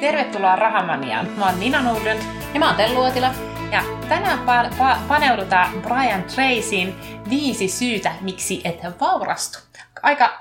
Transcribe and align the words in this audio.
Tervetuloa 0.00 0.56
Rahamaniaan. 0.56 1.28
Mä 1.36 1.46
oon 1.46 1.60
Nina 1.60 1.82
Nordlund. 1.82 2.20
Ja 2.54 2.60
mä 2.60 2.66
oon 2.66 2.76
Tellu 2.76 3.00
Uotila. 3.00 3.30
Ja 3.72 3.82
tänään 4.08 4.38
pa- 4.38 4.72
pa- 4.72 4.98
paneudutaan 5.08 5.82
Brian 5.82 6.22
Tracyn 6.22 6.94
viisi 7.30 7.68
syytä, 7.68 8.12
miksi 8.20 8.60
et 8.64 9.00
vaurastu. 9.00 9.58
Aika 10.02 10.38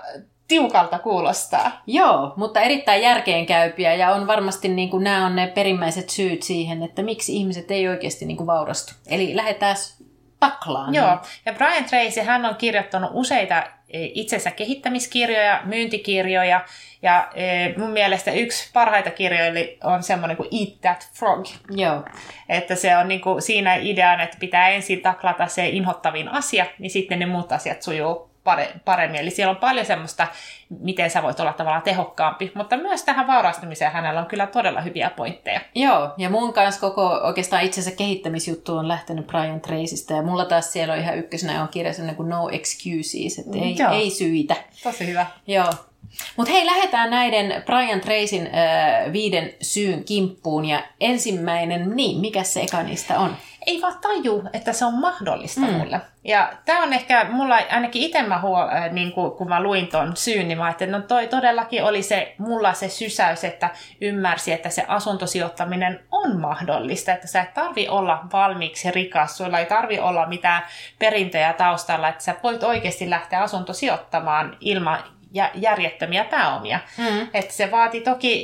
tiukalta 0.47 0.99
kuulostaa. 0.99 1.81
Joo, 1.87 2.33
mutta 2.35 2.61
erittäin 2.61 3.01
järkeenkäypiä 3.01 3.93
ja 3.95 4.11
on 4.13 4.27
varmasti 4.27 4.67
niin 4.67 4.89
kuin, 4.89 5.03
nämä 5.03 5.25
on 5.25 5.35
ne 5.35 5.47
perimmäiset 5.47 6.09
syyt 6.09 6.43
siihen, 6.43 6.83
että 6.83 7.03
miksi 7.03 7.35
ihmiset 7.35 7.71
ei 7.71 7.87
oikeasti 7.87 8.25
niin 8.25 8.37
kuin, 8.37 8.47
vaurastu. 8.47 8.93
Eli 9.07 9.35
lähdetään 9.35 9.75
taklaan. 10.41 10.93
Joo, 10.93 11.17
ja 11.45 11.53
Brian 11.53 11.85
Tracy, 11.85 12.21
hän 12.21 12.45
on 12.45 12.55
kirjoittanut 12.55 13.11
useita 13.13 13.63
e, 13.89 14.05
itsensä 14.13 14.51
kehittämiskirjoja, 14.51 15.61
myyntikirjoja, 15.63 16.65
ja 17.01 17.29
e, 17.35 17.43
mun 17.77 17.91
mielestä 17.91 18.31
yksi 18.31 18.69
parhaita 18.73 19.11
kirjoja 19.11 19.51
on 19.83 20.03
semmoinen 20.03 20.37
kuin 20.37 20.49
Eat 20.51 20.81
That 20.81 21.09
Frog. 21.13 21.45
Joo. 21.69 22.03
Että 22.49 22.75
se 22.75 22.97
on 22.97 23.07
niin 23.07 23.21
kuin 23.21 23.41
siinä 23.41 23.75
ideana, 23.75 24.23
että 24.23 24.37
pitää 24.39 24.69
ensin 24.69 25.01
taklata 25.01 25.47
se 25.47 25.67
inhottavin 25.67 26.29
asia, 26.29 26.65
niin 26.79 26.91
sitten 26.91 27.19
ne 27.19 27.25
muut 27.25 27.51
asiat 27.51 27.81
sujuu 27.81 28.30
paremmin. 28.85 29.21
Eli 29.21 29.29
siellä 29.29 29.51
on 29.51 29.57
paljon 29.57 29.85
semmoista, 29.85 30.27
miten 30.79 31.09
sä 31.09 31.23
voit 31.23 31.39
olla 31.39 31.53
tavallaan 31.53 31.83
tehokkaampi, 31.83 32.51
mutta 32.55 32.77
myös 32.77 33.03
tähän 33.03 33.27
vaurastumiseen 33.27 33.91
hänellä 33.91 34.19
on 34.19 34.25
kyllä 34.25 34.47
todella 34.47 34.81
hyviä 34.81 35.09
pointteja. 35.09 35.61
Joo, 35.75 36.13
ja 36.17 36.29
mun 36.29 36.53
kanssa 36.53 36.81
koko 36.81 37.07
oikeastaan 37.07 37.63
itsensä 37.63 37.91
kehittämisjuttu 37.91 38.77
on 38.77 38.87
lähtenyt 38.87 39.27
Brian 39.27 39.61
Tracystä, 39.61 40.13
ja 40.13 40.21
mulla 40.21 40.45
taas 40.45 40.73
siellä 40.73 40.93
on 40.93 40.99
ihan 40.99 41.17
ykkösenä 41.17 41.61
on 41.61 41.69
kirja 41.69 41.93
sellainen 41.93 42.15
kuin 42.15 42.29
No 42.29 42.49
Excuses, 42.49 43.39
että 43.39 43.57
ei, 43.57 43.75
Joo. 43.79 43.91
ei 43.91 44.09
syitä. 44.09 44.55
Tosi 44.83 45.07
hyvä. 45.07 45.25
Joo, 45.47 45.73
mutta 46.37 46.53
hei, 46.53 46.65
lähdetään 46.65 47.09
näiden 47.09 47.63
Brian 47.65 48.01
Tracyn 48.01 48.47
äh, 48.47 49.13
viiden 49.13 49.53
syyn 49.61 50.03
kimppuun. 50.03 50.65
Ja 50.65 50.83
ensimmäinen, 50.99 51.95
niin, 51.95 52.21
mikä 52.21 52.43
se 52.43 52.61
eka 52.61 52.83
niistä 52.83 53.19
on? 53.19 53.37
Ei 53.67 53.81
vaan 53.81 53.97
taju, 54.01 54.43
että 54.53 54.73
se 54.73 54.85
on 54.85 54.93
mahdollista 54.93 55.61
mm. 55.61 55.73
mulle. 55.73 56.01
Ja 56.23 56.53
tämä 56.65 56.83
on 56.83 56.93
ehkä, 56.93 57.25
mulla 57.29 57.55
ainakin 57.71 58.01
itse 58.01 58.23
mä 58.23 58.41
huol, 58.41 58.67
äh, 58.67 58.91
niin 58.91 59.11
kun, 59.11 59.31
kun 59.31 59.49
mä 59.49 59.63
luin 59.63 59.87
ton 59.87 60.17
syyn, 60.17 60.47
niin 60.47 60.57
mä 60.57 60.69
että 60.69 60.85
no 60.85 61.01
toi 61.01 61.27
todellakin 61.27 61.83
oli 61.83 62.03
se, 62.03 62.35
mulla 62.37 62.73
se 62.73 62.89
sysäys, 62.89 63.43
että 63.43 63.69
ymmärsi, 64.01 64.51
että 64.51 64.69
se 64.69 64.85
asuntosijoittaminen 64.87 65.99
on 66.11 66.39
mahdollista, 66.39 67.11
että 67.13 67.27
sä 67.27 67.41
et 67.41 67.53
tarvi 67.53 67.87
olla 67.87 68.23
valmiiksi 68.33 68.91
rikas, 68.91 69.37
sulla 69.37 69.59
ei 69.59 69.65
tarvi 69.65 69.99
olla 69.99 70.27
mitään 70.27 70.63
perintöjä 70.99 71.53
taustalla, 71.53 72.09
että 72.09 72.23
sä 72.23 72.35
voit 72.43 72.63
oikeasti 72.63 73.09
lähteä 73.09 73.41
asuntosijoittamaan 73.41 74.57
ilman 74.59 74.99
järjettömiä 75.55 76.23
pääomia. 76.23 76.79
Mm. 76.97 77.27
Että 77.33 77.53
se 77.53 77.71
vaati 77.71 78.01
toki 78.01 78.43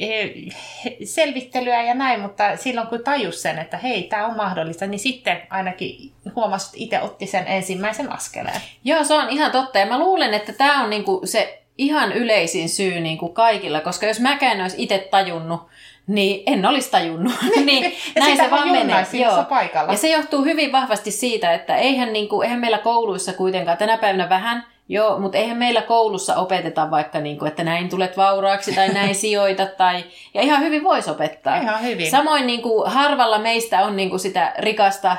selvittelyä 1.04 1.84
ja 1.84 1.94
näin, 1.94 2.20
mutta 2.20 2.58
silloin 2.58 2.88
kun 2.88 3.04
tajus 3.04 3.42
sen, 3.42 3.60
että 3.60 3.78
hei, 3.78 4.04
tämä 4.04 4.26
on 4.26 4.36
mahdollista, 4.38 4.88
niin 4.88 5.00
sitten 5.00 5.42
ainakin 5.50 6.12
huomasi, 6.36 6.68
että 6.68 6.78
itse 6.78 7.02
otti 7.02 7.28
sen 7.28 7.48
ensimmäisen 7.48 8.12
askeleen. 8.12 8.62
Joo, 8.84 9.04
se 9.04 9.14
on 9.14 9.30
ihan 9.30 9.52
totta. 9.52 9.80
Ja 9.80 9.86
mä 9.86 10.00
luulen, 10.00 10.34
että 10.34 10.54
tämä 10.54 10.84
on 10.84 10.90
niinku 10.90 11.22
se 11.26 11.62
ihan 11.78 12.14
yleisin 12.14 12.70
syy 12.70 13.00
niinku 13.00 13.30
kaikilla, 13.30 13.82
koska 13.82 14.06
jos 14.06 14.20
mäkään 14.20 14.62
olisi 14.62 14.84
itse 14.84 15.08
tajunnut, 15.12 15.62
niin 16.08 16.44
en 16.46 16.66
olisi 16.66 16.92
tajunnut. 16.92 17.34
niin, 17.66 17.94
näin 18.20 18.38
se 18.38 18.52
vaan 18.52 18.72
menee. 18.72 19.06
Joo. 19.14 19.44
Paikalla. 19.44 19.92
Ja 19.92 19.98
se 19.98 20.10
johtuu 20.10 20.44
hyvin 20.44 20.72
vahvasti 20.72 21.12
siitä, 21.12 21.54
että 21.54 21.76
eihän, 21.76 22.14
niinku, 22.14 22.42
eihän 22.42 22.60
meillä 22.60 22.78
kouluissa 22.78 23.34
kuitenkaan 23.34 23.78
tänä 23.78 23.98
päivänä 23.98 24.30
vähän– 24.30 24.64
Joo, 24.90 25.20
mutta 25.20 25.38
eihän 25.38 25.58
meillä 25.58 25.82
koulussa 25.82 26.36
opeteta 26.36 26.92
vaikka, 26.92 27.20
niin 27.20 27.40
kuin, 27.40 27.48
että 27.50 27.64
näin 27.64 27.90
tulet 27.90 28.18
vauraaksi 28.18 28.76
tai 28.76 28.90
näin 28.90 29.16
sijoitat. 29.26 29.78
Tai, 29.78 30.04
ja 30.34 30.42
ihan 30.42 30.62
hyvin 30.62 30.84
voisi 30.84 31.10
opettaa. 31.10 31.56
Ihan 31.56 31.84
hyvin. 31.84 32.12
Samoin 32.12 32.48
niin 32.48 32.62
kuin, 32.62 32.92
harvalla 32.92 33.40
meistä 33.40 33.84
on 33.84 33.96
niin 33.96 34.10
kuin, 34.10 34.20
sitä 34.20 34.54
rikasta 34.58 35.18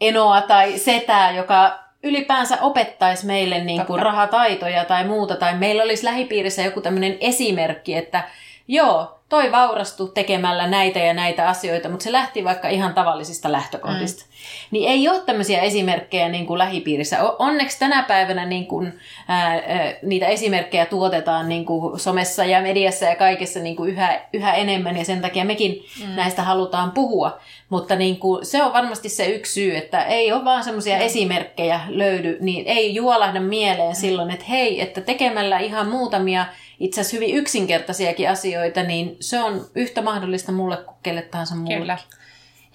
enoa 0.00 0.40
tai 0.40 0.78
setää, 0.78 1.30
joka 1.30 1.78
ylipäänsä 2.02 2.58
opettaisi 2.60 3.26
meille 3.26 3.64
niin 3.64 3.86
kuin, 3.86 4.02
rahataitoja 4.02 4.84
tai 4.84 5.04
muuta. 5.04 5.36
Tai 5.36 5.54
meillä 5.54 5.82
olisi 5.82 6.04
lähipiirissä 6.04 6.62
joku 6.62 6.80
tämmöinen 6.80 7.16
esimerkki, 7.20 7.94
että 7.94 8.24
joo, 8.70 9.20
toi 9.28 9.52
vaurastui 9.52 10.10
tekemällä 10.14 10.66
näitä 10.66 10.98
ja 10.98 11.14
näitä 11.14 11.48
asioita, 11.48 11.88
mutta 11.88 12.04
se 12.04 12.12
lähti 12.12 12.44
vaikka 12.44 12.68
ihan 12.68 12.94
tavallisista 12.94 13.52
lähtökohdista. 13.52 14.24
Mm. 14.24 14.30
Niin 14.70 14.90
ei 14.90 15.08
ole 15.08 15.20
tämmöisiä 15.20 15.60
esimerkkejä 15.60 16.28
niin 16.28 16.46
kuin 16.46 16.58
lähipiirissä. 16.58 17.18
Onneksi 17.38 17.78
tänä 17.78 18.02
päivänä 18.02 18.46
niin 18.46 18.66
kuin, 18.66 19.00
ää, 19.28 19.62
niitä 20.02 20.26
esimerkkejä 20.26 20.86
tuotetaan 20.86 21.48
niin 21.48 21.64
kuin 21.64 22.00
somessa 22.00 22.44
ja 22.44 22.62
mediassa 22.62 23.04
ja 23.04 23.16
kaikessa 23.16 23.60
niin 23.60 23.76
kuin 23.76 23.90
yhä, 23.90 24.20
yhä 24.32 24.54
enemmän 24.54 24.96
ja 24.96 25.04
sen 25.04 25.20
takia 25.20 25.44
mekin 25.44 25.84
mm. 26.00 26.14
näistä 26.16 26.42
halutaan 26.42 26.92
puhua. 26.92 27.38
Mutta 27.68 27.96
niin 27.96 28.16
kuin, 28.16 28.46
se 28.46 28.62
on 28.62 28.72
varmasti 28.72 29.08
se 29.08 29.26
yksi 29.26 29.52
syy, 29.52 29.76
että 29.76 30.04
ei 30.04 30.32
ole 30.32 30.44
vaan 30.44 30.64
semmoisia 30.64 30.96
mm. 30.96 31.02
esimerkkejä 31.02 31.80
löydy, 31.88 32.38
niin 32.40 32.66
ei 32.66 32.94
juolahda 32.94 33.40
mieleen 33.40 33.92
mm. 33.92 34.00
silloin, 34.00 34.30
että 34.30 34.44
hei, 34.44 34.80
että 34.80 35.00
tekemällä 35.00 35.58
ihan 35.58 35.88
muutamia 35.88 36.46
itse 36.80 37.00
asiassa 37.00 37.16
hyvin 37.16 37.36
yksinkertaisiakin 37.36 38.30
asioita, 38.30 38.82
niin 38.82 39.16
se 39.20 39.40
on 39.40 39.66
yhtä 39.74 40.02
mahdollista 40.02 40.52
mulle 40.52 40.76
kuin 40.76 40.96
kelle 41.02 41.22
tahansa 41.22 41.54
muulle. 41.54 41.78
Kyllä. 41.78 41.98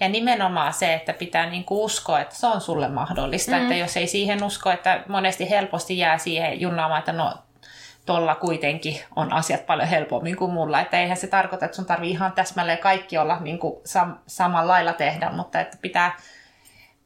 Ja 0.00 0.08
nimenomaan 0.08 0.72
se, 0.72 0.94
että 0.94 1.12
pitää 1.12 1.50
niinku 1.50 1.84
uskoa, 1.84 2.20
että 2.20 2.34
se 2.34 2.46
on 2.46 2.60
sulle 2.60 2.88
mahdollista. 2.88 3.56
Mm. 3.56 3.62
Että 3.62 3.74
jos 3.74 3.96
ei 3.96 4.06
siihen 4.06 4.44
usko, 4.44 4.70
että 4.70 5.04
monesti 5.08 5.50
helposti 5.50 5.98
jää 5.98 6.18
siihen 6.18 6.60
junnaamaan, 6.60 6.98
että 6.98 7.12
no 7.12 7.34
tolla 8.06 8.34
kuitenkin 8.34 9.00
on 9.16 9.32
asiat 9.32 9.66
paljon 9.66 9.88
helpommin 9.88 10.36
kuin 10.36 10.52
mulla. 10.52 10.80
Että 10.80 11.00
eihän 11.00 11.16
se 11.16 11.26
tarkoita, 11.26 11.64
että 11.64 11.76
sun 11.76 11.86
tarvii 11.86 12.10
ihan 12.10 12.32
täsmälleen 12.32 12.78
kaikki 12.78 13.18
olla 13.18 13.40
niin 13.40 13.58
kuin 13.58 13.74
sam- 13.74 14.18
samalla 14.26 14.72
lailla 14.72 14.92
tehdä, 14.92 15.30
mutta 15.30 15.60
että 15.60 15.76
pitää 15.82 16.16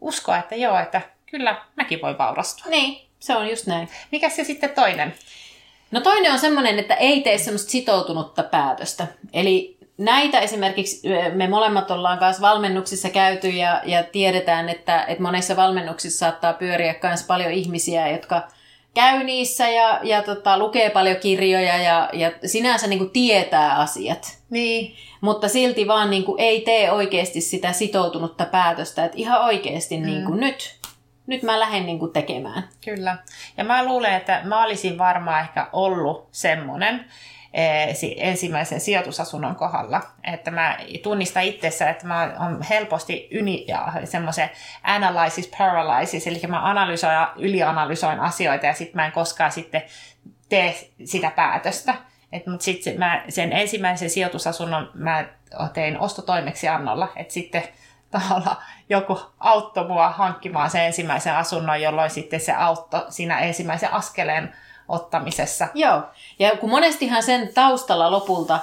uskoa, 0.00 0.38
että 0.38 0.54
joo, 0.54 0.78
että 0.78 1.00
kyllä 1.30 1.64
mäkin 1.76 2.02
voi 2.02 2.18
vaurastua. 2.18 2.70
Niin, 2.70 3.08
se 3.18 3.36
on 3.36 3.48
just 3.48 3.66
näin. 3.66 3.88
Mikä 4.12 4.28
se 4.28 4.44
sitten 4.44 4.70
toinen? 4.70 5.14
No 5.90 6.00
toinen 6.00 6.32
on 6.32 6.38
semmoinen, 6.38 6.78
että 6.78 6.94
ei 6.94 7.20
tee 7.20 7.38
semmoista 7.38 7.70
sitoutunutta 7.70 8.42
päätöstä. 8.42 9.06
Eli 9.32 9.78
näitä 9.98 10.40
esimerkiksi 10.40 11.08
me 11.34 11.48
molemmat 11.48 11.90
ollaan 11.90 12.18
kanssa 12.18 12.42
valmennuksissa 12.42 13.08
käyty 13.08 13.48
ja, 13.48 13.82
ja 13.84 14.02
tiedetään, 14.02 14.68
että, 14.68 15.04
että 15.04 15.22
monissa 15.22 15.56
valmennuksissa 15.56 16.18
saattaa 16.18 16.52
pyöriä 16.52 16.94
myös 17.02 17.22
paljon 17.22 17.52
ihmisiä, 17.52 18.08
jotka 18.08 18.42
käy 18.94 19.24
niissä 19.24 19.68
ja, 19.68 20.00
ja 20.02 20.22
tota, 20.22 20.58
lukee 20.58 20.90
paljon 20.90 21.16
kirjoja 21.16 21.76
ja, 21.76 22.10
ja 22.12 22.32
sinänsä 22.46 22.86
niin 22.86 22.98
kuin 22.98 23.10
tietää 23.10 23.78
asiat. 23.78 24.38
Niin. 24.50 24.94
Mutta 25.20 25.48
silti 25.48 25.86
vaan 25.86 26.10
niin 26.10 26.24
kuin 26.24 26.40
ei 26.40 26.60
tee 26.60 26.92
oikeasti 26.92 27.40
sitä 27.40 27.72
sitoutunutta 27.72 28.44
päätöstä, 28.44 29.04
että 29.04 29.18
ihan 29.18 29.44
oikeasti 29.44 29.96
mm. 29.96 30.06
niin 30.06 30.24
kuin 30.24 30.40
nyt 30.40 30.74
nyt 31.30 31.42
mä 31.42 31.60
lähden 31.60 31.86
niin 31.86 31.98
kuin 31.98 32.12
tekemään. 32.12 32.68
Kyllä. 32.84 33.16
Ja 33.56 33.64
mä 33.64 33.84
luulen, 33.84 34.14
että 34.14 34.40
mä 34.44 34.64
olisin 34.64 34.98
varmaan 34.98 35.40
ehkä 35.40 35.66
ollut 35.72 36.28
semmoinen 36.32 37.04
eh, 37.52 37.96
ensimmäisen 38.16 38.80
sijoitusasunnon 38.80 39.56
kohdalla, 39.56 40.00
että 40.32 40.50
mä 40.50 40.78
tunnistan 41.02 41.42
itsessä, 41.42 41.90
että 41.90 42.06
mä 42.06 42.34
on 42.38 42.62
helposti 42.62 43.28
yni, 43.30 43.64
ja 43.68 43.92
semmoisen 44.04 44.50
analysis 44.82 45.50
paralysis, 45.58 46.26
eli 46.26 46.40
mä 46.48 46.68
analysoin 46.70 47.14
ja 47.14 47.32
ylianalysoin 47.36 48.20
asioita 48.20 48.66
ja 48.66 48.74
sitten 48.74 48.96
mä 48.96 49.06
en 49.06 49.12
koskaan 49.12 49.52
sitten 49.52 49.82
tee 50.48 50.74
sitä 51.04 51.30
päätöstä. 51.30 51.94
Mutta 52.46 52.64
sitten 52.64 52.96
sen 53.28 53.52
ensimmäisen 53.52 54.10
sijoitusasunnon 54.10 54.90
mä 54.94 55.24
tein 55.72 55.98
ostotoimeksiannolla, 55.98 57.08
että 57.16 57.34
sitten 57.34 57.62
tavallaan 58.10 58.56
joku 58.88 59.20
auttoi 59.40 59.88
mua 59.88 60.10
hankkimaan 60.10 60.70
sen 60.70 60.84
ensimmäisen 60.84 61.36
asunnon, 61.36 61.82
jolloin 61.82 62.10
sitten 62.10 62.40
se 62.40 62.52
auttoi 62.52 63.04
siinä 63.08 63.38
ensimmäisen 63.38 63.92
askeleen 63.92 64.54
ottamisessa. 64.88 65.68
Joo, 65.74 66.02
ja 66.38 66.50
kun 66.56 66.70
monestihan 66.70 67.22
sen 67.22 67.54
taustalla 67.54 68.10
lopulta, 68.10 68.58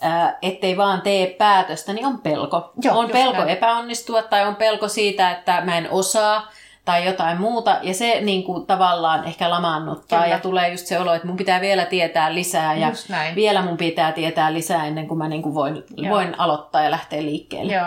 ää, 0.00 0.38
ettei 0.42 0.76
vaan 0.76 1.00
tee 1.00 1.26
päätöstä, 1.26 1.92
niin 1.92 2.06
on 2.06 2.18
pelko. 2.18 2.72
Joo, 2.82 2.98
on 2.98 3.10
pelko 3.10 3.38
näin. 3.38 3.48
epäonnistua 3.48 4.22
tai 4.22 4.46
on 4.46 4.56
pelko 4.56 4.88
siitä, 4.88 5.30
että 5.30 5.60
mä 5.60 5.78
en 5.78 5.90
osaa 5.90 6.48
tai 6.84 7.06
jotain 7.06 7.40
muuta, 7.40 7.78
ja 7.82 7.94
se 7.94 8.20
niin 8.20 8.42
kuin, 8.44 8.66
tavallaan 8.66 9.24
ehkä 9.24 9.50
lamaannuttaa, 9.50 10.22
Kyllä. 10.22 10.34
ja 10.34 10.40
tulee 10.40 10.68
just 10.68 10.86
se 10.86 10.98
olo, 10.98 11.14
että 11.14 11.26
mun 11.26 11.36
pitää 11.36 11.60
vielä 11.60 11.84
tietää 11.84 12.34
lisää, 12.34 12.74
ja 12.74 12.92
vielä 13.34 13.62
mun 13.62 13.76
pitää 13.76 14.12
tietää 14.12 14.52
lisää 14.52 14.86
ennen 14.86 15.08
kuin 15.08 15.18
mä 15.18 15.28
niin 15.28 15.42
kuin 15.42 15.54
voin, 15.54 15.84
voin 16.10 16.40
aloittaa 16.40 16.82
ja 16.82 16.90
lähteä 16.90 17.22
liikkeelle. 17.22 17.72
Joo. 17.72 17.86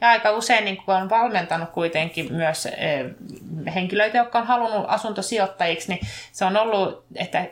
Ja 0.00 0.08
aika 0.08 0.30
usein 0.30 0.64
niin 0.64 0.76
kun 0.76 0.94
on 0.94 1.10
valmentanut 1.10 1.70
kuitenkin 1.70 2.32
myös 2.32 2.66
eh, 2.66 3.04
henkilöitä, 3.74 4.18
jotka 4.18 4.38
on 4.38 4.46
halunnut 4.46 4.84
asuntosijoittajiksi, 4.88 5.88
niin 5.88 6.06
se 6.32 6.44
on 6.44 6.56
ollut, 6.56 7.04
että 7.14 7.46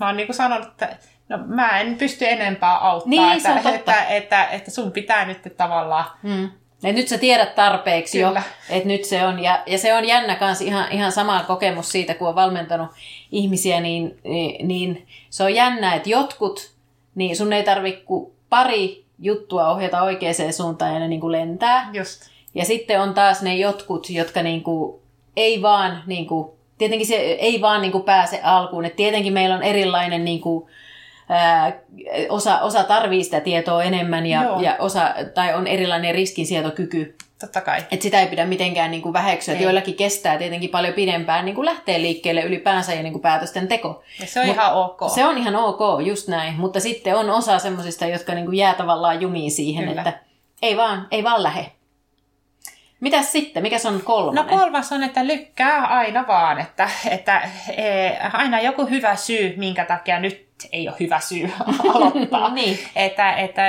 mä 0.00 0.06
oon 0.06 0.16
niin 0.16 0.26
kuin 0.26 0.36
sanonut, 0.36 0.68
että 0.68 0.96
no, 1.28 1.38
mä 1.46 1.80
en 1.80 1.94
pysty 1.94 2.26
enempää 2.28 2.78
auttaa, 2.78 3.10
niin, 3.10 3.36
että, 3.36 3.56
että, 3.56 3.74
että, 3.74 4.04
että, 4.04 4.44
että 4.44 4.70
sun 4.70 4.92
pitää 4.92 5.24
nyt 5.24 5.56
tavallaan 5.56 6.04
hmm. 6.22 6.50
Et 6.84 6.94
nyt 6.94 7.08
sä 7.08 7.18
tiedät 7.18 7.54
tarpeeksi 7.54 8.18
Kyllä. 8.18 8.42
jo, 8.68 8.76
että 8.76 8.88
nyt 8.88 9.04
se 9.04 9.26
on. 9.26 9.42
Ja, 9.42 9.62
ja 9.66 9.78
se 9.78 9.94
on 9.94 10.04
jännä 10.04 10.34
kanssa 10.36 10.64
ihan, 10.64 10.92
ihan 10.92 11.12
sama 11.12 11.44
kokemus 11.46 11.92
siitä, 11.92 12.14
kun 12.14 12.28
on 12.28 12.34
valmentanut 12.34 12.90
ihmisiä, 13.32 13.80
niin, 13.80 14.20
niin 14.62 15.06
se 15.30 15.44
on 15.44 15.54
jännä, 15.54 15.94
että 15.94 16.10
jotkut 16.10 16.76
niin 17.14 17.36
sun 17.36 17.52
ei 17.52 17.62
tarvitse 17.62 18.00
kuin 18.00 18.32
pari 18.48 19.05
juttua 19.18 19.70
ohjata 19.70 20.02
oikeaan 20.02 20.52
suuntaan 20.52 20.94
ja 20.94 20.98
ne 20.98 21.08
niin 21.08 21.20
kuin 21.20 21.32
lentää. 21.32 21.90
Just. 21.92 22.22
Ja 22.54 22.64
sitten 22.64 23.00
on 23.00 23.14
taas 23.14 23.42
ne 23.42 23.56
jotkut, 23.56 24.10
jotka 24.10 24.42
niin 24.42 24.62
kuin 24.62 25.00
ei 25.36 25.62
vaan, 25.62 26.02
niin 26.06 26.26
kuin, 26.26 26.50
tietenkin 26.78 27.06
se 27.06 27.14
ei 27.16 27.60
vaan 27.60 27.82
niin 27.82 27.92
kuin 27.92 28.04
pääse 28.04 28.40
alkuun. 28.42 28.84
Et 28.84 28.96
tietenkin 28.96 29.32
meillä 29.32 29.56
on 29.56 29.62
erilainen 29.62 30.24
niin 30.24 30.40
kuin, 30.40 30.66
ää, 31.28 31.72
osa, 32.28 32.60
osa 32.60 32.84
tarvii 32.84 33.24
sitä 33.24 33.40
tietoa 33.40 33.82
enemmän 33.82 34.26
ja, 34.26 34.56
ja 34.60 34.76
osa, 34.78 35.14
tai 35.34 35.54
on 35.54 35.66
erilainen 35.66 36.14
riskinsietokyky. 36.14 37.16
Totta 37.38 37.60
kai. 37.60 37.84
Et 37.90 38.02
sitä 38.02 38.20
ei 38.20 38.26
pidä 38.26 38.46
mitenkään 38.46 38.90
niin 38.90 39.02
kuin 39.02 39.12
väheksyä. 39.12 39.54
Että 39.54 39.64
joillakin 39.64 39.94
kestää 39.94 40.38
tietenkin 40.38 40.70
paljon 40.70 40.94
pidempään 40.94 41.44
niin 41.44 41.54
kuin 41.54 41.64
lähteä 41.64 42.00
liikkeelle 42.00 42.42
ylipäänsä 42.42 42.94
ja 42.94 43.02
niin 43.02 43.12
kuin 43.12 43.22
päätösten 43.22 43.68
teko. 43.68 44.02
Ja 44.20 44.26
se 44.26 44.40
on 44.40 44.46
Mut, 44.46 44.54
ihan 44.56 44.74
ok. 44.74 45.00
Se 45.14 45.24
on 45.24 45.38
ihan 45.38 45.56
ok, 45.56 45.80
just 46.06 46.28
näin. 46.28 46.54
Mutta 46.54 46.80
sitten 46.80 47.16
on 47.16 47.30
osa 47.30 47.58
semmoisista, 47.58 48.06
jotka 48.06 48.34
niin 48.34 48.44
kuin 48.44 48.58
jää 48.58 48.74
tavallaan 48.74 49.20
jumiin 49.20 49.50
siihen, 49.50 49.88
Kyllä. 49.88 50.00
että 50.00 50.18
ei 50.62 50.76
vaan, 50.76 51.06
ei 51.10 51.24
vaan 51.24 51.42
lähe. 51.42 51.72
Mitäs 53.00 53.32
sitten? 53.32 53.62
Mikä 53.62 53.76
on 53.88 54.00
kolmas? 54.04 54.34
No 54.34 54.44
kolmas 54.44 54.92
on, 54.92 55.02
että 55.02 55.26
lykkää 55.26 55.86
aina 55.86 56.26
vaan. 56.26 56.60
Että, 56.60 56.90
että 57.10 57.42
e, 57.76 58.10
aina 58.32 58.60
joku 58.60 58.86
hyvä 58.86 59.16
syy, 59.16 59.54
minkä 59.56 59.84
takia 59.84 60.20
nyt 60.20 60.45
ei 60.72 60.88
ole 60.88 60.96
hyvä 61.00 61.20
syy 61.20 61.52
aloittaa. 61.94 62.54
niin. 62.54 62.78
että, 62.96 63.32
että 63.32 63.62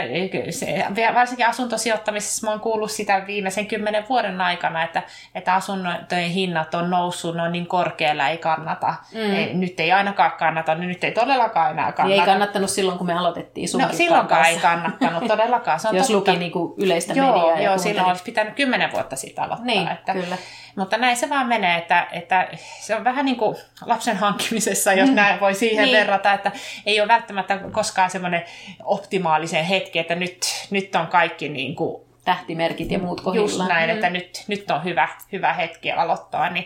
se, 0.50 0.86
varsinkin 1.14 1.48
asuntosijoittamisessa 1.48 2.48
mä 2.48 2.52
oon 2.52 2.60
kuullut 2.60 2.92
sitä 2.92 3.28
viimeisen 3.28 3.68
kymmenen 3.68 4.06
vuoden 4.10 4.42
aikana, 4.42 4.84
että, 4.84 5.04
että 5.36 5.54
asuntojen 5.54 6.30
hinnat 6.30 6.76
on 6.76 6.90
noussut, 6.90 7.36
ne 7.36 7.42
on 7.42 7.52
niin 7.52 7.68
korkealla, 7.68 8.28
ei 8.28 8.38
kannata. 8.38 8.96
Mm. 9.14 9.36
Ei, 9.36 9.54
nyt 9.54 9.80
ei 9.80 9.92
ainakaan 9.92 10.32
kannata, 10.32 10.76
nyt 10.76 11.04
ei 11.04 11.12
todellakaan 11.12 11.72
enää 11.72 11.92
kannata. 11.92 12.04
Niin 12.04 12.20
ei 12.20 12.26
kannattanut 12.26 12.70
silloin, 12.70 12.98
kun 12.98 13.08
me 13.08 13.14
aloitettiin 13.14 13.70
No 13.78 13.90
silloinkaan 13.92 14.46
ei 14.46 14.58
kannattanut 14.60 15.28
todellakaan. 15.28 15.80
Se 15.80 15.88
on 15.88 15.96
Jos 15.98 16.08
totta. 16.08 16.32
luki 16.32 16.40
niin 16.40 16.52
kuin 16.52 16.74
yleistä 16.78 17.14
joo, 17.14 17.32
mediaa. 17.32 17.60
Joo, 17.60 17.78
silloin 17.78 18.08
olisi 18.08 18.24
pitänyt 18.24 18.54
kymmenen 18.56 18.92
vuotta 18.92 19.16
siitä 19.16 19.44
aloittaa. 19.44 19.66
Niin, 19.66 19.88
että, 19.88 20.14
kyllä. 20.14 20.38
Mutta 20.78 20.98
näin 20.98 21.18
se 21.18 21.30
vaan 21.30 21.48
menee, 21.48 21.78
että, 21.78 22.08
että 22.12 22.48
se 22.80 22.96
on 22.96 23.04
vähän 23.04 23.26
niin 23.26 23.38
kuin 23.38 23.58
lapsen 23.86 24.18
hankkimisessa, 24.18 24.94
jos 24.94 25.10
mm. 25.10 25.16
näin 25.16 25.40
voi 25.40 25.54
siihen 25.54 25.86
niin. 25.86 25.98
verrata, 25.98 26.34
että 26.34 26.52
ei 26.86 27.02
ole 27.02 27.08
välttämättä 27.08 27.60
koskaan 27.72 28.10
semmoinen 28.10 28.46
optimaalisen 28.84 29.66
hetki, 29.66 30.00
että 30.00 30.16
nyt, 30.16 30.68
nyt 30.70 30.96
on 30.96 31.08
kaikki 31.08 31.50
niin 31.50 31.76
kuin 31.76 32.02
tähtimerkit 32.26 32.92
ja 32.92 33.00
muut 33.00 33.22
kohdillaan. 33.22 33.50
Just 33.50 33.68
näin, 33.68 33.90
mm. 33.90 33.96
että 33.96 34.10
nyt, 34.10 34.44
nyt 34.48 34.72
on 34.72 34.84
hyvä, 34.84 35.10
hyvä 35.32 35.54
hetki 35.54 35.92
aloittaa, 35.92 36.50
niin 36.50 36.66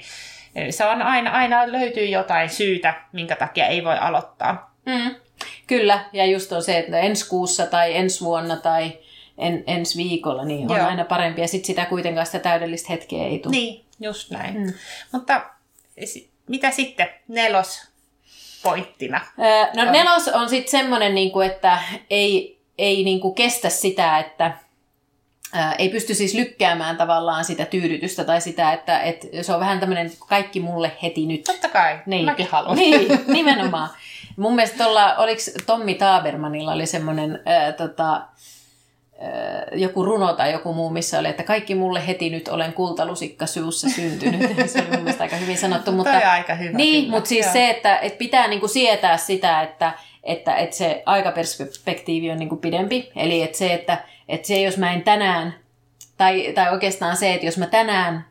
se 0.70 0.86
on 0.86 1.02
aina, 1.02 1.32
aina 1.32 1.72
löytyy 1.72 2.06
jotain 2.06 2.50
syytä, 2.50 2.94
minkä 3.12 3.36
takia 3.36 3.68
ei 3.68 3.84
voi 3.84 3.98
aloittaa. 3.98 4.76
Mm. 4.86 5.16
Kyllä, 5.68 6.06
ja 6.14 6.26
just 6.26 6.52
on 6.52 6.64
se, 6.64 6.78
että 6.78 7.00
ensi 7.00 7.30
kuussa 7.30 7.66
tai 7.66 7.98
ensi 7.98 8.22
vuonna 8.22 8.56
tai 8.56 9.00
en, 9.38 9.64
ensi 9.68 9.98
viikolla, 10.04 10.46
niin 10.46 10.72
on 10.72 10.78
Joo. 10.78 10.88
aina 10.88 11.06
parempi. 11.06 11.42
Ja 11.42 11.48
sitten 11.48 11.68
sitä 11.68 11.86
kuitenkaan 11.86 12.26
sitä 12.26 12.40
täydellistä 12.40 12.94
hetkeä 12.94 13.24
ei 13.24 13.40
tule. 13.40 13.52
Niin, 13.52 13.86
just 14.00 14.32
näin. 14.32 14.58
Mm. 14.58 14.74
Mutta 15.12 15.42
mitä 16.48 16.72
sitten 16.72 17.10
nelos 17.28 17.91
pointtina? 18.64 19.22
no 19.76 19.82
on. 19.82 19.92
nelos 19.92 20.28
on 20.28 20.50
sitten 20.50 20.72
semmoinen, 20.72 21.16
niinku, 21.16 21.42
että 21.42 21.80
ei, 22.10 22.60
ei 22.78 23.04
niinku 23.04 23.34
kestä 23.34 23.70
sitä, 23.70 24.20
että 24.20 24.52
ää, 25.54 25.76
ei 25.78 25.90
pysty 25.90 26.14
siis 26.14 26.34
lykkäämään 26.34 26.98
tavallaan 26.98 27.46
sitä 27.46 27.66
tyydytystä 27.66 28.24
tai 28.24 28.42
sitä, 28.42 28.74
että 28.74 29.00
et 29.00 29.28
se 29.42 29.54
on 29.54 29.60
vähän 29.60 29.80
tämmöinen 29.80 30.12
kaikki 30.28 30.60
mulle 30.60 30.92
heti 31.04 31.26
nyt. 31.26 31.44
Totta 31.44 31.70
kai, 31.70 32.00
niin. 32.06 32.26
mäkin 32.26 32.48
haluan. 32.52 32.76
Niin, 32.76 33.20
nimenomaan. 33.34 33.90
Mun 34.38 34.56
mielestä 34.56 34.84
tuolla, 34.84 35.16
oliko 35.16 35.42
Tommi 35.66 35.96
Taabermanilla 35.96 36.74
oli 36.74 36.86
semmoinen 36.86 37.42
ää, 37.46 37.72
tota, 37.72 38.22
joku 39.72 40.04
runo 40.04 40.34
tai 40.34 40.52
joku 40.52 40.74
muu, 40.74 40.90
missä 40.90 41.20
oli, 41.20 41.28
että 41.28 41.44
kaikki 41.44 41.76
mulle 41.76 42.08
heti 42.08 42.30
nyt 42.30 42.48
olen 42.48 42.74
kultalusikka 42.74 43.46
suussa 43.46 43.90
syntynyt. 43.90 44.42
se 44.72 44.80
oli 44.80 44.90
mun 44.90 45.00
mielestä 45.00 45.24
aika 45.24 45.36
hyvin 45.36 45.58
sanottu. 45.58 45.92
Mutta, 45.92 46.12
Toi 46.12 46.24
aika 46.24 46.56
hyvä. 46.56 46.78
Niin, 46.78 47.04
kyllä. 47.04 47.18
mutta 47.18 47.28
siis 47.28 47.46
Joo. 47.46 47.54
se, 47.54 47.70
että, 47.70 47.98
että 47.98 48.18
pitää 48.18 48.48
niinku 48.48 48.68
sietää 48.68 49.18
sitä, 49.18 49.62
että, 49.62 49.94
että, 50.24 50.56
että 50.56 50.76
se 50.76 51.04
aikaperspektiivi 51.06 52.32
on 52.32 52.40
niinku 52.40 52.56
pidempi. 52.56 53.12
Eli 53.16 53.42
että 53.42 53.58
se, 53.58 53.74
että, 53.74 54.04
että 54.30 54.48
se, 54.48 54.62
jos 54.62 54.78
mä 54.78 54.94
en 54.94 55.02
tänään, 55.02 55.56
tai, 56.18 56.52
tai 56.56 56.72
oikeastaan 56.72 57.18
se, 57.18 57.34
että 57.34 57.46
jos 57.46 57.58
mä 57.58 57.66
tänään 57.66 58.26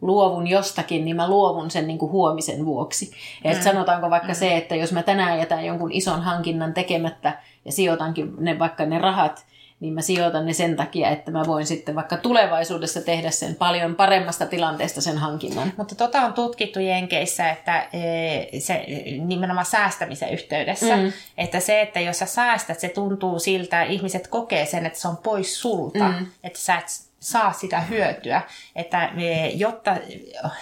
luovun 0.00 0.46
jostakin, 0.46 1.04
niin 1.04 1.16
mä 1.16 1.28
luovun 1.28 1.70
sen 1.70 1.86
niin 1.86 1.98
kuin 1.98 2.12
huomisen 2.12 2.66
vuoksi. 2.66 3.10
Ja 3.44 3.52
mm. 3.52 3.60
sanotaanko 3.60 4.10
vaikka 4.10 4.28
mm. 4.28 4.34
se, 4.34 4.56
että 4.56 4.76
jos 4.76 4.92
mä 4.92 5.02
tänään 5.02 5.38
jätän 5.38 5.64
jonkun 5.64 5.92
ison 5.92 6.22
hankinnan 6.22 6.74
tekemättä 6.74 7.38
ja 7.64 7.72
sijoitankin 7.72 8.32
ne, 8.38 8.58
vaikka 8.58 8.86
ne 8.86 8.98
rahat 8.98 9.46
niin 9.80 9.94
mä 9.94 10.02
sijoitan 10.02 10.46
ne 10.46 10.52
sen 10.52 10.76
takia, 10.76 11.08
että 11.08 11.30
mä 11.30 11.46
voin 11.46 11.66
sitten 11.66 11.94
vaikka 11.94 12.16
tulevaisuudessa 12.16 13.00
tehdä 13.00 13.30
sen 13.30 13.54
paljon 13.54 13.94
paremmasta 13.94 14.46
tilanteesta 14.46 15.00
sen 15.00 15.18
hankinnan. 15.18 15.72
Mutta 15.76 15.94
tota 15.94 16.20
on 16.20 16.32
tutkittu 16.32 16.80
Jenkeissä, 16.80 17.50
että 17.50 17.88
e, 17.92 18.60
se 18.60 18.84
nimenomaan 19.24 19.66
säästämisen 19.66 20.32
yhteydessä, 20.32 20.96
mm. 20.96 21.12
että 21.38 21.60
se, 21.60 21.80
että 21.80 22.00
jos 22.00 22.18
sä 22.18 22.26
säästät, 22.26 22.80
se 22.80 22.88
tuntuu 22.88 23.38
siltä, 23.38 23.82
ihmiset 23.82 24.26
kokee 24.26 24.66
sen, 24.66 24.86
että 24.86 24.98
se 24.98 25.08
on 25.08 25.16
pois 25.16 25.60
sulta, 25.60 26.08
mm. 26.08 26.26
että 26.44 26.58
sä 26.58 26.76
et 26.76 26.86
saa 27.20 27.52
sitä 27.52 27.80
hyötyä, 27.80 28.42
että 28.76 29.04
e, 29.04 29.46
jotta 29.46 29.96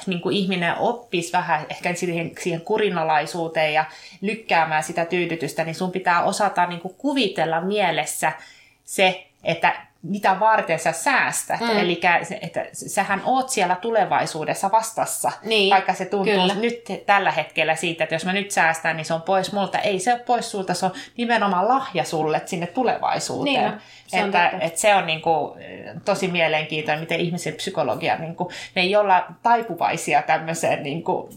niin 0.07 0.21
kuin 0.21 0.37
ihminen 0.37 0.79
oppisi 0.79 1.33
vähän 1.33 1.67
ehkä 1.71 1.95
siihen, 1.95 2.33
siihen 2.41 2.61
kurinalaisuuteen 2.61 3.75
ja 3.75 3.85
lykkäämään 4.21 4.83
sitä 4.83 5.05
tyydytystä, 5.05 5.65
niin 5.65 5.75
sun 5.75 5.93
pitää 5.93 6.25
osata 6.25 6.67
niin 6.67 6.81
kuin 6.81 6.95
kuvitella 6.95 7.61
mielessä 7.61 8.33
se, 8.85 9.27
että 9.45 9.75
mitä 10.05 10.41
varten 10.41 10.79
sä 10.79 10.93
säästät. 10.93 11.61
Mm. 11.61 11.79
Eli 11.79 12.01
että 12.41 12.67
sähän 12.73 13.23
oot 13.25 13.49
siellä 13.49 13.77
tulevaisuudessa 13.77 14.71
vastassa, 14.71 15.33
niin, 15.45 15.71
vaikka 15.71 15.95
se 15.95 16.05
tuntuu 16.05 16.35
kyllä. 16.35 16.55
nyt 16.55 16.85
tällä 17.07 17.31
hetkellä 17.31 17.75
siitä, 17.75 18.05
että 18.05 18.15
jos 18.15 18.25
mä 18.25 18.33
nyt 18.33 18.51
säästän, 18.51 18.97
niin 18.97 19.05
se 19.05 19.15
on 19.15 19.23
pois 19.23 19.53
multa. 19.53 19.79
Ei 19.79 19.99
se 19.99 20.13
ole 20.13 20.21
pois 20.21 20.51
sulta, 20.51 20.75
se 20.75 20.87
on 20.87 20.93
nimenomaan 21.17 21.69
lahja 21.69 22.05
sulle 22.05 22.43
sinne 22.47 22.67
tulevaisuuteen. 22.67 23.71
Niin, 23.71 23.81
se 24.07 24.21
on 24.21 24.27
että, 24.27 24.49
että 24.61 24.81
se 24.81 24.95
on 24.95 25.07
niin 25.07 25.23
kuin, 25.23 25.53
tosi 26.05 26.29
mielenkiintoinen, 26.29 27.01
miten 27.01 27.21
ihmisen 27.21 27.55
psykologia, 27.55 28.19
niin 28.19 28.37
kuin, 28.37 28.55
me 28.75 28.83
ei 28.83 28.97
olla 28.97 29.27
taipuvaisia 29.43 30.23
tämmöiseen 30.23 30.83
niin 30.83 31.03
kuin, 31.03 31.33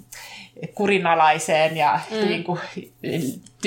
kurinalaiseen 0.76 1.78
ja 1.78 2.00
mm. 2.12 2.18
niin 2.18 2.44
kuin, 2.44 2.60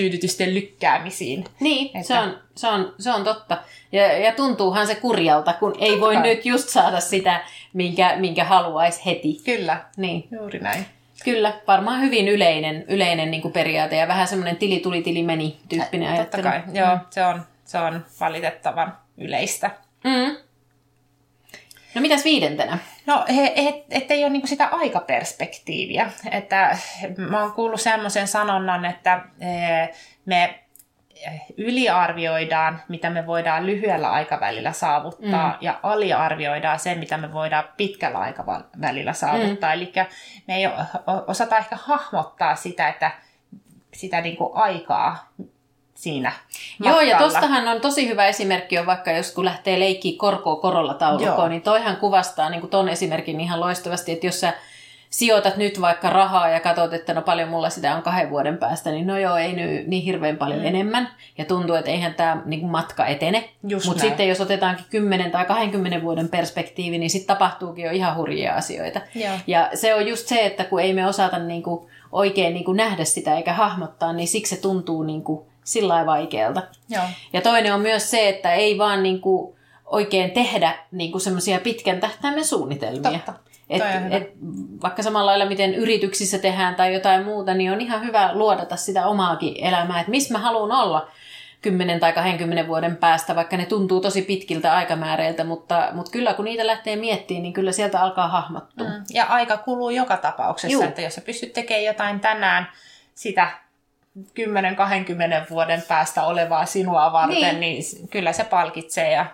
tyydytysten 0.01 0.55
lykkäämisiin. 0.55 1.45
Niin, 1.61 1.87
että... 1.87 2.03
se, 2.03 2.19
on, 2.19 2.39
se, 2.57 2.69
on, 2.69 2.95
se 2.99 3.11
on 3.11 3.25
totta. 3.25 3.59
Ja, 3.93 4.19
ja 4.19 4.33
tuntuuhan 4.33 4.87
se 4.87 4.95
kurjalta, 4.95 5.53
kun 5.53 5.75
ei 5.79 5.91
totta 5.91 6.01
voi 6.01 6.17
nyt 6.17 6.47
just 6.47 6.69
saada 6.69 7.01
sitä, 7.01 7.45
minkä, 7.73 8.17
minkä 8.17 8.45
haluaisi 8.45 9.05
heti. 9.07 9.41
Kyllä, 9.45 9.85
niin. 9.97 10.29
juuri 10.33 10.59
näin. 10.59 10.87
Kyllä, 11.25 11.53
varmaan 11.67 12.01
hyvin 12.01 12.29
yleinen, 12.29 12.85
yleinen 12.89 13.31
niin 13.31 13.43
kuin 13.43 13.53
periaate 13.53 13.97
ja 13.97 14.09
vähän 14.09 14.29
semmoinen 14.29 14.57
tili 14.57 14.81
tuli 14.81 15.03
tili 15.03 15.23
meni 15.23 15.57
tyyppinen 15.69 16.09
Ä, 16.09 16.13
ajattelu. 16.13 16.43
Totta 16.43 16.63
kai, 16.63 16.77
joo, 16.77 16.95
mm. 16.95 17.01
se, 17.11 17.25
on, 17.25 17.43
se 17.65 17.79
on 17.79 18.05
valitettavan 18.21 18.99
yleistä. 19.19 19.71
Mm. 20.05 20.37
No 21.95 22.01
mitäs 22.01 22.25
viidentenä? 22.25 22.79
No, 23.11 23.25
et, 23.57 23.85
et 23.91 24.11
ei 24.11 24.25
ole 24.25 24.31
niinku 24.31 24.47
sitä 24.47 24.67
aikaperspektiiviä. 24.67 26.11
Että 26.31 26.79
mä 27.17 27.43
oon 27.43 27.53
kuullut 27.53 27.81
semmoisen 27.81 28.29
sanonnan, 28.29 28.85
että 28.85 29.25
e, 29.41 29.49
me 30.27 30.65
yliarvioidaan, 31.57 32.83
mitä 32.89 33.11
me 33.11 33.27
voidaan 33.27 33.67
lyhyellä 33.67 34.11
aikavälillä 34.11 34.73
saavuttaa, 34.73 35.51
mm. 35.51 35.57
ja 35.61 35.81
aliarvioidaan 35.83 36.79
sen, 36.79 36.99
mitä 36.99 37.17
me 37.17 37.33
voidaan 37.33 37.65
pitkällä 37.77 38.19
aikavälillä 38.19 39.13
saavuttaa. 39.13 39.71
Mm. 39.71 39.77
Eli 39.77 39.93
me 40.49 40.57
ei 40.57 40.69
osata 41.27 41.59
ehkä 41.59 41.77
hahmottaa 41.77 42.57
sitä, 42.57 42.89
että 42.89 43.11
sitä 43.95 44.21
niin 44.21 44.37
kuin 44.37 44.51
aikaa, 44.55 45.33
siinä 46.01 46.33
matkalla. 46.79 47.03
Joo, 47.03 47.11
ja 47.11 47.19
tostahan 47.19 47.69
on 47.69 47.81
tosi 47.81 48.09
hyvä 48.09 48.27
esimerkki 48.27 48.79
on 48.79 48.87
vaikka 48.87 49.11
jos 49.11 49.33
kun 49.33 49.45
lähtee 49.45 49.79
leikkiä 49.79 50.19
korkoa 50.19 50.57
korolla 50.57 50.95
taulukkoon, 50.95 51.51
niin 51.51 51.63
toihan 51.63 51.97
kuvastaa 51.97 52.51
niin 52.51 52.61
kuin 52.61 52.71
ton 52.71 52.89
esimerkin 52.89 53.41
ihan 53.41 53.61
loistavasti, 53.61 54.13
että 54.13 54.27
jos 54.27 54.41
sä 54.41 54.53
sijoitat 55.11 55.57
nyt 55.57 55.81
vaikka 55.81 56.11
rahaa 56.11 56.49
ja 56.49 56.61
katsot, 56.61 56.93
että 56.93 57.15
no 57.15 57.23
paljon 57.23 57.49
mulla 57.49 57.71
sitä 57.71 57.97
on 57.97 58.03
kahden 58.03 58.31
vuoden 58.31 58.59
päästä, 58.59 58.91
niin 58.91 59.07
no 59.07 59.19
joo, 59.19 59.37
ei 59.37 59.53
nyt 59.53 59.87
niin 59.87 60.03
hirveän 60.03 60.37
paljon 60.37 60.61
mm. 60.61 60.67
enemmän. 60.67 61.09
Ja 61.39 61.45
tuntuu, 61.45 61.77
että 61.77 61.91
eihän 61.91 62.15
tämä 62.15 62.43
niin 62.45 62.61
kuin 62.61 62.71
matka 62.71 63.07
etene. 63.07 63.49
Mutta 63.87 64.01
sitten 64.01 64.29
jos 64.29 64.41
otetaankin 64.41 64.87
10 64.91 65.31
tai 65.31 65.45
20 65.45 66.03
vuoden 66.03 66.29
perspektiivi, 66.29 66.99
niin 66.99 67.11
sitten 67.11 67.37
tapahtuukin 67.37 67.85
jo 67.85 67.91
ihan 67.91 68.17
hurjia 68.17 68.55
asioita. 68.55 69.01
Joo. 69.15 69.35
Ja 69.47 69.71
se 69.75 69.95
on 69.95 70.09
just 70.09 70.27
se, 70.27 70.47
että 70.47 70.65
kun 70.65 70.81
ei 70.81 70.93
me 70.93 71.07
osata 71.07 71.39
niin 71.39 71.63
kuin 71.63 71.87
oikein 72.13 72.55
niin 72.55 72.65
kuin 72.65 72.77
nähdä 72.77 73.05
sitä 73.05 73.37
eikä 73.37 73.53
hahmottaa, 73.53 74.13
niin 74.13 74.29
siksi 74.29 74.57
se 74.57 74.63
tuntuu 74.63 75.03
niin 75.03 75.23
kuin 75.23 75.50
sillä 75.73 76.07
vaikealta. 76.07 76.63
Joo. 76.89 77.05
Ja 77.33 77.41
toinen 77.41 77.75
on 77.75 77.81
myös 77.81 78.11
se, 78.11 78.29
että 78.29 78.53
ei 78.53 78.79
vaan 78.79 79.03
niin 79.03 79.21
kuin 79.21 79.55
oikein 79.85 80.31
tehdä 80.31 80.79
niin 80.93 81.21
semmoisia 81.21 81.59
pitkän 81.61 82.01
tähtäimen 82.01 82.45
suunnitelmia. 82.45 83.19
Totta. 83.19 83.35
Et, 83.71 83.83
et, 84.11 84.33
vaikka 84.83 85.03
samalla 85.03 85.31
lailla, 85.31 85.47
miten 85.47 85.75
yrityksissä 85.75 86.39
tehdään 86.39 86.75
tai 86.75 86.95
jotain 86.95 87.25
muuta, 87.25 87.55
niin 87.55 87.73
on 87.73 87.81
ihan 87.81 88.05
hyvä 88.05 88.31
luodata 88.33 88.77
sitä 88.77 89.07
omaakin 89.07 89.65
elämää, 89.65 90.01
että 90.01 90.11
missä 90.11 90.35
mä 90.35 90.39
haluan 90.39 90.73
olla 90.73 91.09
10 91.63 92.01
tai 92.01 92.13
20 92.13 92.69
vuoden 92.69 92.97
päästä, 92.97 93.37
vaikka 93.37 93.57
ne 93.57 93.67
tuntuu 93.67 94.01
tosi 94.01 94.23
pitkiltä 94.23 94.75
aikamääreiltä, 94.75 95.45
mutta, 95.45 95.89
mutta 95.93 96.11
kyllä 96.11 96.35
kun 96.35 96.45
niitä 96.45 96.67
lähtee 96.67 96.97
miettimään, 96.97 97.43
niin 97.43 97.53
kyllä 97.53 97.73
sieltä 97.73 98.01
alkaa 98.01 98.29
hahmottua. 98.29 98.89
Mm. 98.89 99.05
Ja 99.11 99.25
aika 99.25 99.57
kuluu 99.57 99.91
joka 99.91 100.17
tapauksessa, 100.17 100.73
Juh. 100.73 100.85
että 100.85 101.03
jos 101.03 101.15
sä 101.15 101.21
pystyt 101.21 101.53
tekemään 101.53 101.85
jotain 101.85 102.21
tänään 102.21 102.69
sitä 103.15 103.51
10-20 104.19 104.23
vuoden 105.51 105.83
päästä 105.89 106.23
olevaa 106.23 106.67
sinua 106.67 107.13
varten, 107.13 107.61
niin, 107.61 107.61
niin 107.61 108.09
kyllä 108.09 108.33
se 108.33 108.45
palkitsee. 108.45 109.13
Ja... 109.13 109.27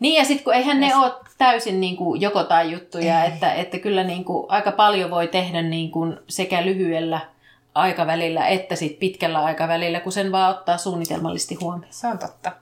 Niin 0.00 0.18
ja 0.18 0.24
sitten 0.24 0.44
kun 0.44 0.54
eihän 0.54 0.80
ne 0.80 0.96
ole 0.96 1.12
täysin 1.38 1.80
niin 1.80 1.96
kuin 1.96 2.20
joko 2.20 2.44
tai 2.44 2.72
juttuja, 2.72 3.24
että, 3.24 3.52
että 3.52 3.78
kyllä 3.78 4.04
niin 4.04 4.24
kuin 4.24 4.50
aika 4.50 4.72
paljon 4.72 5.10
voi 5.10 5.28
tehdä 5.28 5.62
niin 5.62 5.90
kuin 5.90 6.18
sekä 6.28 6.64
lyhyellä 6.66 7.20
aikavälillä 7.74 8.46
että 8.46 8.76
sit 8.76 8.98
pitkällä 8.98 9.44
aikavälillä, 9.44 10.00
kun 10.00 10.12
sen 10.12 10.32
vaan 10.32 10.56
ottaa 10.56 10.78
suunnitelmallisesti 10.78 11.54
huomioon. 11.54 11.92
Se 11.92 12.06
on 12.06 12.18
totta. 12.18 12.52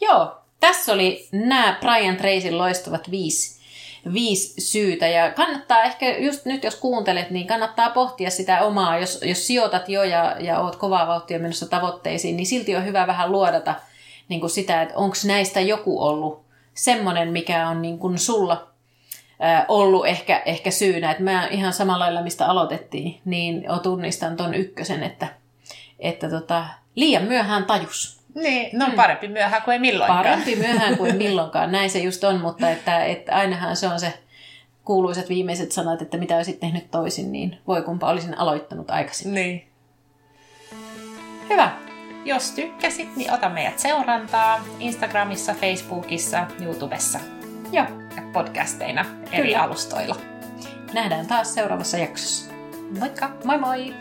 Joo, 0.00 0.38
tässä 0.60 0.92
oli 0.92 1.28
nämä 1.32 1.78
Brian 1.80 2.16
Tracyn 2.16 2.58
loistavat 2.58 3.10
viisi, 3.10 3.57
viisi 4.12 4.60
syytä. 4.60 5.06
Ja 5.06 5.32
kannattaa 5.32 5.82
ehkä, 5.82 6.18
just 6.18 6.44
nyt 6.44 6.64
jos 6.64 6.76
kuuntelet, 6.76 7.30
niin 7.30 7.46
kannattaa 7.46 7.90
pohtia 7.90 8.30
sitä 8.30 8.62
omaa, 8.62 8.98
jos, 8.98 9.20
jos 9.22 9.46
sijoitat 9.46 9.88
jo 9.88 10.02
ja, 10.02 10.36
ja 10.40 10.60
oot 10.60 10.76
kovaa 10.76 11.06
vauhtia 11.06 11.38
menossa 11.38 11.66
tavoitteisiin, 11.66 12.36
niin 12.36 12.46
silti 12.46 12.76
on 12.76 12.84
hyvä 12.84 13.06
vähän 13.06 13.32
luodata 13.32 13.74
niin 14.28 14.40
kuin 14.40 14.50
sitä, 14.50 14.82
että 14.82 14.96
onko 14.96 15.16
näistä 15.26 15.60
joku 15.60 16.02
ollut 16.02 16.42
semmoinen, 16.74 17.28
mikä 17.28 17.68
on 17.68 17.82
niin 17.82 17.98
kuin 17.98 18.18
sulla 18.18 18.68
ollut 19.68 20.06
ehkä, 20.06 20.42
ehkä 20.46 20.70
syynä. 20.70 21.10
Että 21.10 21.22
mä 21.22 21.46
ihan 21.46 21.72
samalla 21.72 22.04
lailla, 22.04 22.22
mistä 22.22 22.46
aloitettiin, 22.46 23.20
niin 23.24 23.64
tunnistan 23.82 24.36
ton 24.36 24.54
ykkösen, 24.54 25.02
että, 25.02 25.28
että 25.98 26.30
tota, 26.30 26.64
liian 26.94 27.22
myöhään 27.22 27.64
tajus. 27.64 28.17
Niin, 28.42 28.78
no 28.78 28.86
parempi 28.96 29.28
myöhään 29.28 29.62
kuin 29.62 29.72
ei 29.72 29.78
milloinkaan. 29.78 30.24
Parempi 30.24 30.56
myöhään 30.56 30.96
kuin 30.96 31.16
milloinkaan, 31.16 31.72
näin 31.72 31.90
se 31.90 31.98
just 31.98 32.24
on, 32.24 32.40
mutta 32.40 32.70
että, 32.70 33.04
että 33.04 33.36
ainahan 33.36 33.76
se 33.76 33.88
on 33.88 34.00
se 34.00 34.18
kuuluisat 34.84 35.28
viimeiset 35.28 35.72
sanat, 35.72 36.02
että 36.02 36.16
mitä 36.16 36.36
olisit 36.36 36.60
tehnyt 36.60 36.90
toisin, 36.90 37.32
niin 37.32 37.58
voi 37.66 37.82
kumpa 37.82 38.08
olisin 38.08 38.38
aloittanut 38.38 38.90
aikaisemmin. 38.90 39.34
Niin. 39.34 39.68
Hyvä. 41.50 41.70
Jos 42.24 42.50
tykkäsit, 42.50 43.16
niin 43.16 43.32
ota 43.32 43.48
meidät 43.48 43.78
seurantaa 43.78 44.64
Instagramissa, 44.80 45.54
Facebookissa, 45.54 46.46
YouTubessa. 46.62 47.18
Joo. 47.72 47.86
Ja 48.16 48.22
podcasteina 48.32 49.04
eri 49.32 49.48
Kyllä. 49.48 49.62
alustoilla. 49.62 50.16
Nähdään 50.92 51.26
taas 51.26 51.54
seuraavassa 51.54 51.98
jaksossa. 51.98 52.52
Moikka! 52.98 53.30
Moi 53.44 53.58
moi! 53.58 53.94